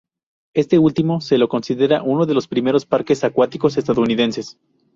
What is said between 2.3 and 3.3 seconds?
los primeros parques